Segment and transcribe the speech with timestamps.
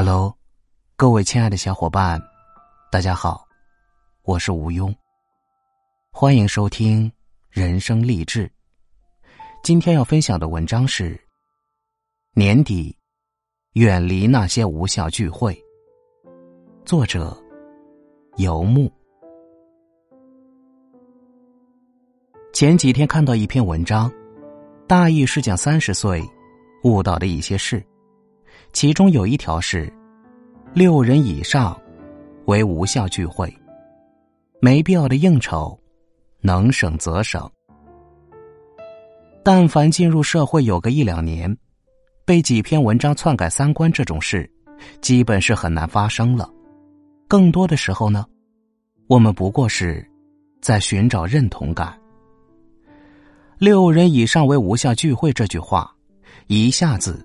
[0.00, 0.32] Hello，
[0.94, 2.22] 各位亲爱的小伙伴，
[2.88, 3.44] 大家好，
[4.22, 4.94] 我是吴庸。
[6.12, 7.10] 欢迎收听
[7.50, 8.48] 人生励志。
[9.64, 11.20] 今天要分享的文章是：
[12.32, 12.96] 年底，
[13.72, 15.60] 远离那些无效聚会。
[16.84, 17.36] 作者：
[18.36, 18.88] 游牧。
[22.52, 24.08] 前几天看到一篇文章，
[24.86, 26.22] 大意是讲三十岁
[26.84, 27.84] 悟到的一些事。
[28.74, 29.90] 其中有一条是，
[30.74, 31.80] 六人以上
[32.44, 33.52] 为无效聚会，
[34.60, 35.78] 没必要的应酬，
[36.40, 37.50] 能省则省。
[39.42, 41.56] 但凡进入社会有个一两年，
[42.24, 44.48] 被几篇文章篡改三观这种事，
[45.00, 46.48] 基本是很难发生了。
[47.26, 48.24] 更多的时候呢，
[49.08, 50.06] 我们不过是
[50.60, 51.98] 在寻找认同感。
[53.58, 55.90] 六人以上为无效聚会这句话，
[56.46, 57.24] 一下子。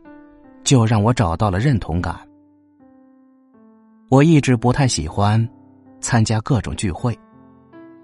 [0.63, 2.17] 就让我找到了认同感。
[4.13, 5.49] 我一直不太喜欢
[5.99, 7.17] 参加各种聚会，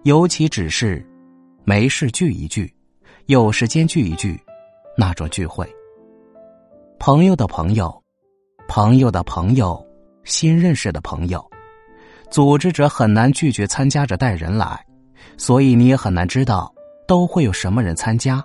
[0.02, 1.08] 尤其只是
[1.64, 2.74] 没事聚一聚，
[3.28, 4.42] 有时间聚一聚
[4.98, 5.72] 那种聚会。
[6.98, 8.04] 朋友的朋友，
[8.68, 9.86] 朋友的朋友，
[10.24, 11.48] 新认识的朋友，
[12.32, 14.84] 组织者很难拒绝参加者带人来，
[15.38, 16.74] 所以你也很难知道
[17.08, 18.44] 都会有什么人参加，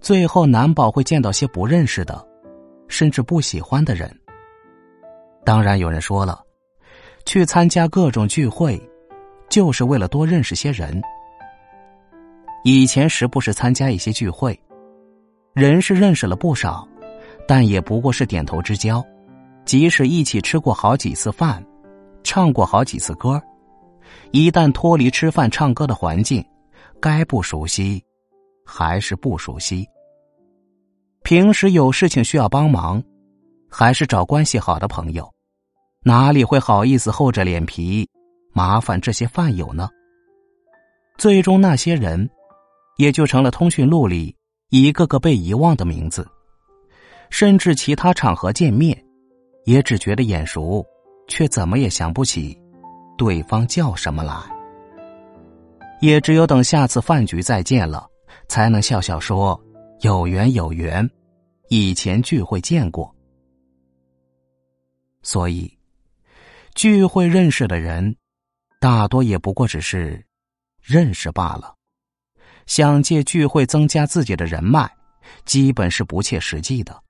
[0.00, 2.24] 最后难保会见到些不认识的。
[2.86, 4.16] 甚至不喜欢的人。
[5.44, 6.43] 当然，有人说了，
[7.24, 8.80] 去参加各种聚会，
[9.48, 11.00] 就是为了多认识些人。
[12.64, 14.58] 以前时不时参加一些聚会，
[15.52, 16.86] 人是认识了不少，
[17.46, 19.04] 但也不过是点头之交。
[19.64, 21.64] 即使一起吃过好几次饭，
[22.22, 23.42] 唱过好几次歌，
[24.30, 26.44] 一旦脱离吃饭唱歌的环境，
[27.00, 28.02] 该不熟悉，
[28.64, 29.86] 还是不熟悉。
[31.22, 33.02] 平时有事情需要帮忙，
[33.70, 35.33] 还是找关系好的朋友，
[36.06, 38.06] 哪里会好意思厚着脸皮
[38.52, 39.88] 麻烦这些饭友呢？
[41.16, 42.28] 最终那些人，
[42.98, 44.36] 也就成了通讯录里
[44.68, 46.28] 一个个被遗忘的名字，
[47.30, 49.02] 甚至其他场合见面，
[49.64, 50.84] 也只觉得眼熟，
[51.26, 52.54] 却怎么也想不起
[53.16, 54.34] 对方叫什么来。
[56.02, 58.06] 也只有等下次饭局再见了，
[58.46, 59.58] 才能笑笑说。
[60.00, 61.08] 有缘有缘，
[61.70, 63.14] 以前聚会见过，
[65.22, 65.72] 所以
[66.74, 68.16] 聚会认识的人，
[68.80, 70.26] 大多也不过只是
[70.82, 71.72] 认识罢了。
[72.66, 74.90] 想借聚会增加自己的人脉，
[75.44, 77.00] 基本是不切实际的。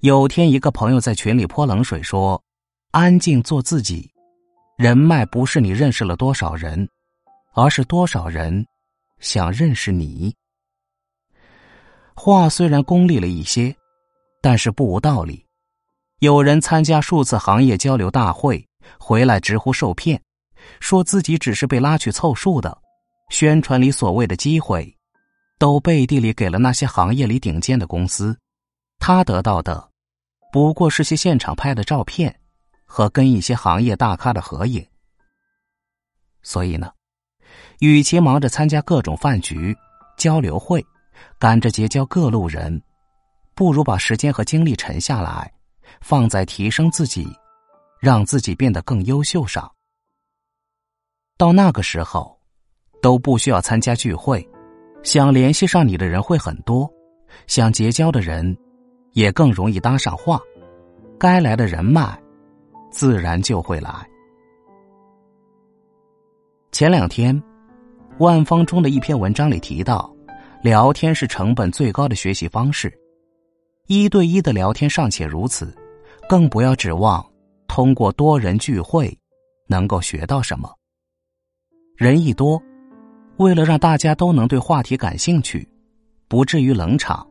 [0.00, 2.42] 有天，一个朋友在群里泼冷水说
[2.90, 4.10] ：“安静做自己，
[4.76, 6.88] 人脉不是你认识了多少人，
[7.54, 8.66] 而是多少人
[9.20, 10.34] 想认识你。”
[12.14, 13.74] 话虽然功利了一些，
[14.42, 15.47] 但是不无道理。
[16.20, 18.66] 有人参加数次行业交流大会，
[18.98, 20.20] 回来直呼受骗，
[20.80, 22.76] 说自己只是被拉去凑数的。
[23.30, 24.96] 宣传里所谓的机会，
[25.58, 28.36] 都背地里给了那些行业里顶尖的公司。
[28.98, 29.88] 他得到的，
[30.52, 32.34] 不过是些现场拍的照片，
[32.84, 34.84] 和跟一些行业大咖的合影。
[36.42, 36.90] 所以呢，
[37.78, 39.76] 与其忙着参加各种饭局、
[40.16, 40.84] 交流会。
[41.36, 42.80] 赶着结交各路人，
[43.54, 45.52] 不如把时间和精力沉下来，
[46.00, 47.26] 放在提升自己，
[48.00, 49.70] 让自己变得更优秀上。
[51.36, 52.38] 到那个时候，
[53.00, 54.46] 都不需要参加聚会，
[55.02, 56.90] 想联系上你的人会很多，
[57.46, 58.56] 想结交的人
[59.12, 60.40] 也更容易搭上话，
[61.18, 62.20] 该来的人脉
[62.90, 63.90] 自然就会来。
[66.72, 67.40] 前两天，
[68.18, 70.12] 万方中的一篇文章里提到。
[70.60, 72.92] 聊天是成本最高的学习方式，
[73.86, 75.72] 一对一的聊天尚且如此，
[76.28, 77.24] 更不要指望
[77.66, 79.16] 通过多人聚会
[79.66, 80.70] 能够学到什么。
[81.96, 82.62] 人一多，
[83.38, 85.66] 为了让大家都能对话题感兴趣，
[86.28, 87.26] 不至于冷场，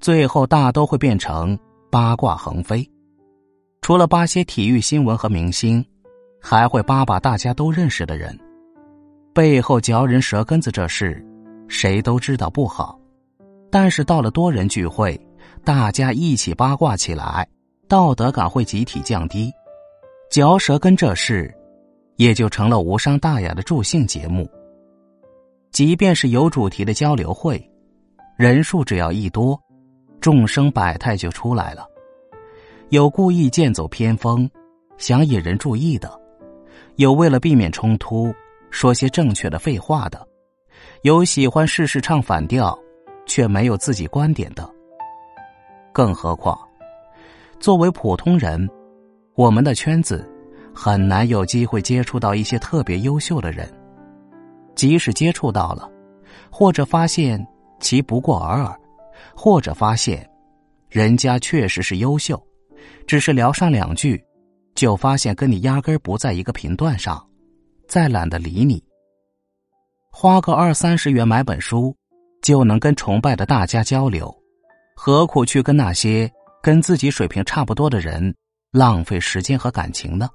[0.00, 1.58] 最后大都会变成
[1.90, 2.86] 八卦横飞。
[3.80, 5.82] 除了扒些体育新闻和明星，
[6.40, 8.38] 还会扒扒大家都认识的人，
[9.32, 11.24] 背后嚼人舌根子这事。
[11.68, 13.00] 谁都知道不好，
[13.70, 15.20] 但是到了多人聚会，
[15.64, 17.48] 大家一起八卦起来，
[17.88, 19.52] 道德感会集体降低，
[20.28, 21.54] 嚼舌根这事，
[22.16, 24.50] 也就成了无伤大雅的助兴节目。
[25.70, 27.62] 即便是有主题的交流会，
[28.36, 29.60] 人数只要一多，
[30.20, 31.86] 众生百态就出来了。
[32.88, 34.50] 有故意剑走偏锋，
[34.98, 36.08] 想引人注意的；
[36.96, 38.34] 有为了避免冲突，
[38.70, 40.26] 说些正确的废话的。
[41.02, 42.76] 有喜欢事事唱反调，
[43.26, 44.68] 却没有自己观点的。
[45.92, 46.58] 更何况，
[47.58, 48.68] 作为普通人，
[49.34, 50.28] 我们的圈子
[50.74, 53.68] 很难有机会接触到一些特别优秀的人。
[54.74, 55.90] 即使接触到了，
[56.50, 57.44] 或者发现
[57.80, 58.78] 其不过尔尔，
[59.34, 60.28] 或者发现
[60.90, 62.40] 人家确实是优秀，
[63.06, 64.22] 只是聊上两句，
[64.74, 67.26] 就发现跟你压根不在一个频段上，
[67.88, 68.82] 再懒得理你。
[70.12, 71.96] 花个二三十元买本书，
[72.42, 74.34] 就能跟崇拜的大家交流，
[74.94, 76.30] 何苦去跟那些
[76.66, 78.34] 跟自己水平差不多的人
[78.72, 80.28] 浪费时间和感情呢？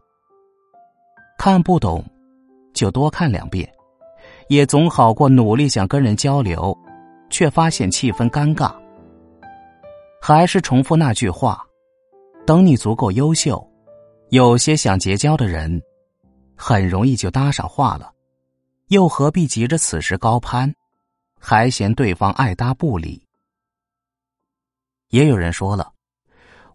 [1.38, 2.02] 看不懂，
[2.74, 3.70] 就多看两遍，
[4.48, 6.74] 也总好过努力想跟人交流，
[7.30, 8.74] 却发现气氛尴尬。
[10.22, 11.66] 还是重复那句话：
[12.48, 13.62] 等你足够优秀，
[14.30, 15.82] 有些想结交的人，
[16.56, 18.10] 很容易就搭上话了。
[18.88, 20.74] 又何必急着此时高攀，
[21.38, 23.22] 还嫌对方爱搭不理？
[25.10, 25.91] 也有人说了，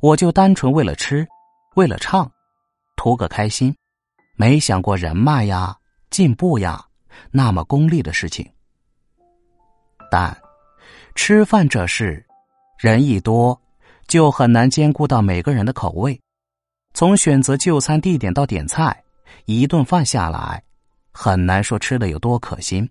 [0.06, 1.26] 我就单纯为了吃，
[1.74, 2.30] 为了唱，
[2.94, 3.76] 图个开心，
[4.36, 5.76] 没想过人脉呀、
[6.10, 6.80] 进步呀，
[7.32, 8.48] 那么功利的事情。
[10.08, 10.40] 但
[11.16, 12.24] 吃饭这事，
[12.78, 13.60] 人一多，
[14.06, 16.20] 就很难兼顾到每个人的口味。
[16.94, 19.02] 从选择就餐地点到点菜，
[19.46, 20.62] 一顿饭下来。
[21.10, 22.88] 很难说吃的有多可心。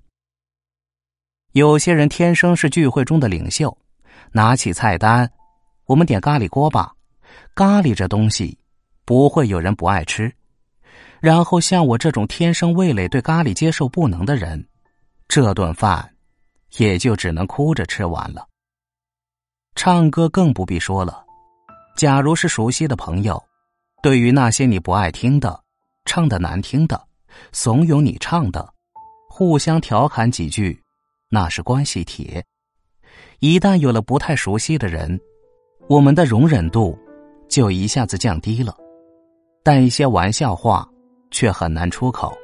[1.54, 3.78] 有些人天生是聚会中的领袖，
[4.34, 5.32] 拿起菜单，
[5.86, 6.94] 我们点咖喱锅吧。
[7.54, 8.58] 咖喱这东西，
[9.06, 10.34] 不会有人不爱吃。
[11.20, 14.68] 然后像我这种天生味蕾对咖喱接受不能的人，
[15.28, 16.16] 这顿饭
[16.78, 18.48] 也就只能哭着吃完了。
[19.76, 21.26] 唱歌更不必说了，
[21.96, 23.44] 假如是熟悉的朋友，
[24.02, 25.62] 对于那些你不爱听的、
[26.06, 27.08] 唱的难听的。
[27.52, 28.74] 怂恿你唱的，
[29.30, 30.82] 互相调侃几句，
[31.28, 32.46] 那是关系铁。
[33.40, 35.20] 一旦有了不太熟悉的人，
[35.90, 36.98] 我们的容忍度
[37.48, 38.76] 就一下子降低了。
[39.64, 40.88] 但一些玩笑话
[41.32, 42.36] 却很难出口，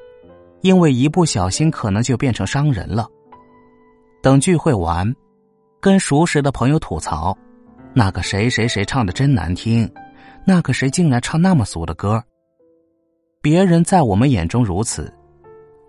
[0.61, 3.07] 因为一不小心可能就变成伤人了。
[4.21, 5.13] 等聚会完，
[5.79, 7.37] 跟熟识的朋友吐槽，
[7.93, 9.91] 那个谁谁谁唱的真难听，
[10.45, 12.23] 那个谁竟然唱那么俗的歌。
[13.41, 15.11] 别人在我们眼中如此，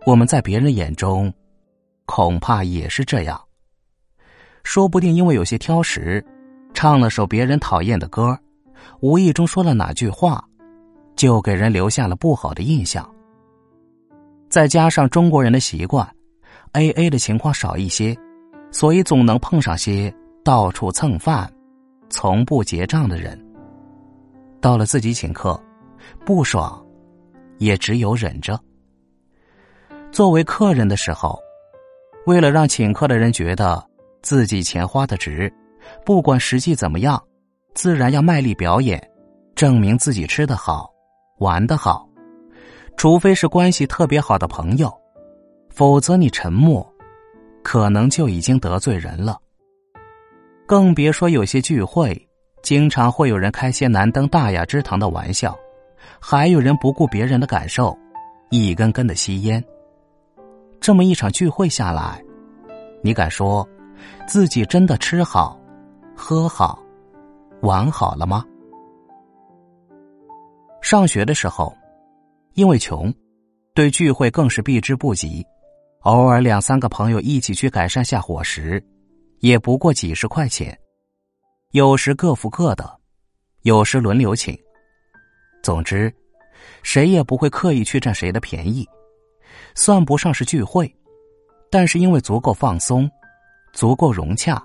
[0.06, 1.32] 我们在别人眼中，
[2.06, 3.41] 恐怕也是这样。
[4.65, 6.25] 说不定因为有些挑食，
[6.73, 8.38] 唱了首别人讨厌的歌，
[9.00, 10.44] 无意中说了哪句话，
[11.17, 13.08] 就给人留下了不好的印象。
[14.49, 16.08] 再加上中国人的习惯
[16.73, 18.17] ，A A 的情况少一些，
[18.70, 20.14] 所以总能碰上些
[20.44, 21.52] 到处蹭饭、
[22.11, 23.38] 从不结账的人。
[24.61, 25.61] 到了自己请客，
[26.25, 26.81] 不爽。
[27.58, 28.58] 也只有忍着。
[30.11, 31.38] 作为客人的时候，
[32.26, 33.81] 为了让请客的人觉得
[34.20, 35.52] 自己钱花的值，
[36.05, 37.23] 不管实际怎么样，
[37.74, 39.02] 自然要卖力表演，
[39.54, 40.90] 证明自己吃的好，
[41.38, 42.08] 玩的好。
[42.96, 44.92] 除非是关系特别好的朋友，
[45.70, 46.86] 否则你沉默，
[47.62, 49.38] 可能就已经得罪人了。
[50.66, 52.28] 更别说有些聚会，
[52.62, 55.56] 经常会有人开些难登大雅之堂的玩笑。
[56.20, 57.96] 还有人不顾别人的感受，
[58.50, 59.62] 一根根的吸烟。
[60.81, 62.22] 这么一场聚会下来，
[63.02, 63.67] 你敢说
[64.26, 65.58] 自己真的吃好、
[66.14, 66.81] 喝好、
[67.62, 68.44] 玩好了吗？
[70.81, 71.72] 上学的时候，
[72.54, 73.14] 因为穷，
[73.72, 75.46] 对聚会更是避之不及。
[76.00, 78.84] 偶尔两三个朋友一起去改善下伙食，
[79.38, 80.76] 也不过几十块钱。
[81.70, 82.98] 有时各付各的，
[83.62, 84.58] 有时轮流请。
[85.62, 86.12] 总之，
[86.82, 88.84] 谁也不会刻意去占谁的便宜，
[89.76, 90.92] 算不上是聚会，
[91.70, 93.08] 但是因为足够放松，
[93.72, 94.60] 足够融洽，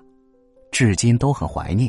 [0.72, 1.88] 至今都很怀念。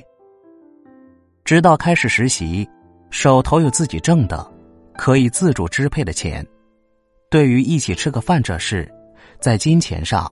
[1.50, 2.70] 直到开始实习，
[3.10, 4.48] 手头有自己挣的、
[4.94, 6.46] 可以自主支配的钱，
[7.32, 8.88] 对于一起吃个饭这事，
[9.40, 10.32] 在金钱上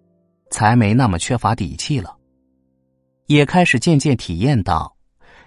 [0.51, 2.15] 才没那么缺乏底气了，
[3.25, 4.95] 也开始渐渐体验到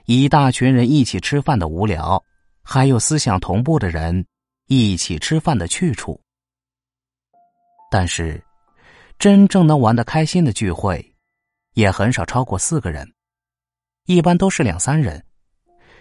[0.06, 2.20] 一大群人一起吃饭的无聊。
[2.64, 4.26] 还有思想同步的人
[4.66, 6.20] 一起吃饭的去处，
[7.92, 8.42] 但是
[9.20, 11.14] 真正能玩的开心的聚会，
[11.74, 13.08] 也很少超过四个人，
[14.06, 15.24] 一般都是两三人。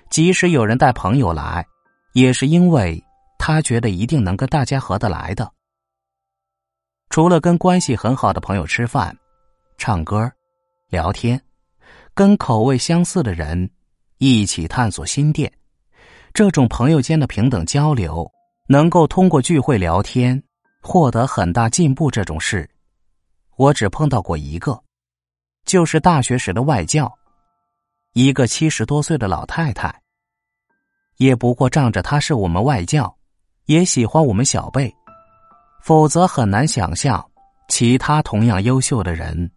[0.09, 1.65] 即使有人带朋友来，
[2.13, 3.03] 也是因为
[3.37, 5.51] 他觉得一定能跟大家合得来的。
[7.09, 9.15] 除了跟关系很好的朋友吃饭、
[9.77, 10.31] 唱歌、
[10.89, 11.41] 聊天，
[12.13, 13.69] 跟口味相似的人
[14.17, 15.51] 一起探索新店。
[16.33, 18.29] 这种朋友间的平等交流，
[18.67, 20.41] 能够通过聚会聊天
[20.81, 22.11] 获得很大进步。
[22.11, 22.69] 这种事，
[23.57, 24.79] 我只碰到过一个，
[25.65, 27.11] 就是大学时的外教，
[28.13, 29.93] 一个七十多岁的老太太。
[31.17, 33.13] 也不过仗着她是我们外教，
[33.65, 34.93] 也喜欢我们小辈，
[35.83, 37.23] 否则很难想象
[37.67, 39.51] 其他同样优秀的人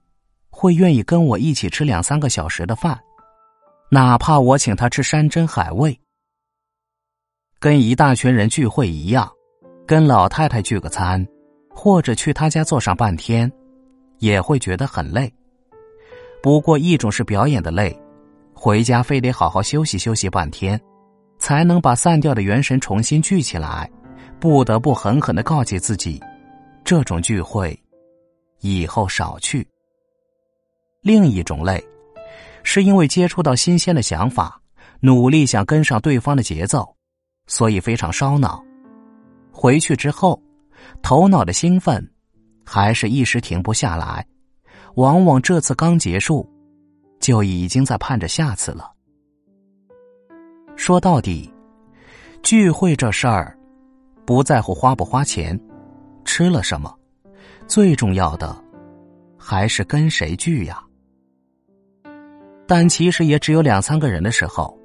[0.51, 2.99] 会愿意跟我一起吃两三个小时的饭，
[3.91, 5.99] 哪怕我请他吃山珍海味。
[7.59, 9.31] 跟一大群人聚会一样，
[9.87, 11.25] 跟老太太聚个餐，
[11.71, 13.51] 或者去他家坐上半天，
[14.19, 15.33] 也会觉得很累。
[16.43, 17.97] 不过一种是表演的累，
[18.65, 20.81] 回家非得好好休息休息半天，
[21.37, 23.91] 才能把散掉的元神重新聚起来，
[24.39, 26.23] 不得不狠狠的告诫自己，
[26.85, 27.77] 这种聚会
[28.61, 29.67] 以后少去。
[31.01, 31.85] 另一种累，
[32.63, 34.61] 是因为接触到新鲜的想法，
[35.01, 36.89] 努力想跟上对方的节奏。
[37.49, 38.65] 所以非常烧脑，
[39.51, 40.41] 回去之后，
[41.03, 42.09] 头脑的兴奋
[42.65, 44.25] 还是一时停不下来，
[44.95, 46.49] 往往这次刚结束，
[47.23, 48.93] 就已经在盼着下次了。
[50.77, 51.51] 说到底，
[52.43, 53.57] 聚会这事儿，
[54.27, 55.59] 不在乎花不花钱，
[56.25, 56.95] 吃了什么，
[57.67, 58.55] 最重要的
[59.39, 60.83] 还是跟谁聚呀。
[62.67, 64.77] 但其实也只有两三个人的时候，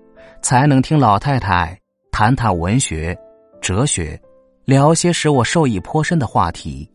[0.42, 1.78] 才能听老太太。
[2.10, 3.16] 谈谈文学、
[3.62, 4.20] 哲学，
[4.66, 6.90] 聊些使我受益颇深的话题。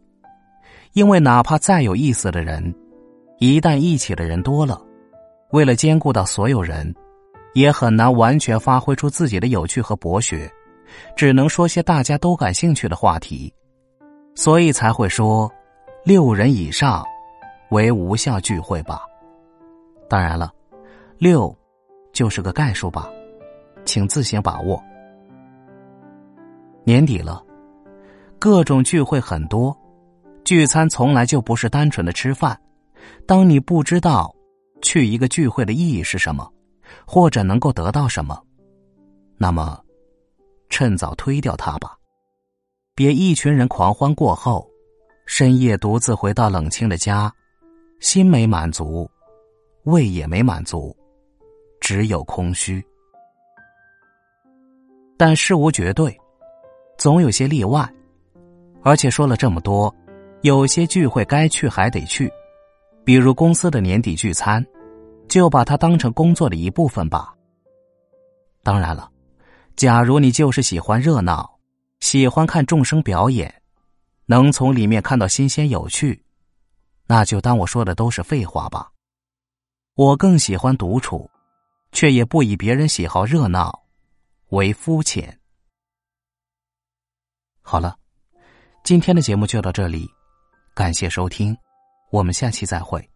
[0.94, 2.74] 因为哪怕再有意思的人，
[3.38, 4.84] 一旦一起的人多了，
[5.52, 6.94] 为了兼顾到所有人，
[7.54, 10.50] 也很难完全发挥出自己的有趣和博学，
[11.14, 13.52] 只能说些大家都感兴趣的话题。
[14.34, 15.50] 所以才会说，
[16.04, 17.04] 六人以上
[17.70, 19.02] 为无效聚会吧。
[20.08, 20.50] 当然了，
[21.18, 21.54] 六
[22.14, 23.10] 就是个概数吧，
[23.84, 24.82] 请自行把握。
[26.84, 27.44] 年底了，
[28.38, 29.76] 各种聚会很多，
[30.44, 32.58] 聚餐从来就不是单纯的吃饭。
[33.26, 34.34] 当你不知道
[34.82, 36.52] 去一个聚会的意义是什么，
[37.06, 38.40] 或者能够得到什么，
[39.38, 39.80] 那么
[40.68, 41.96] 趁早推掉它吧。
[42.94, 44.68] 别一群人狂欢过后，
[45.26, 47.32] 深夜独自回到冷清的家，
[48.00, 49.10] 心没满足，
[49.84, 50.94] 胃也没满足，
[51.80, 52.84] 只有空虚。
[55.16, 56.14] 但事无绝对。
[56.98, 57.90] 总有些例外，
[58.82, 59.92] 而且说了这么多，
[60.42, 62.30] 有些聚会该去还得去，
[63.04, 64.64] 比如公司的年底聚餐，
[65.32, 67.34] 就把它当成工作的一部分吧。
[68.62, 69.10] 当然了，
[69.76, 71.58] 假如你就是喜欢热闹，
[72.00, 73.62] 喜欢看众生表演，
[74.26, 76.22] 能从里面看到新鲜有趣，
[77.06, 78.90] 那就当我说的都是废话吧。
[79.94, 81.30] 我更喜欢独处，
[81.92, 83.84] 却也不以别人喜好热闹
[84.50, 85.40] 为肤浅。
[87.62, 87.96] 好了，
[88.84, 90.06] 今天的节目就到这里，
[90.74, 91.56] 感谢收听，
[92.10, 93.11] 我们下期再会。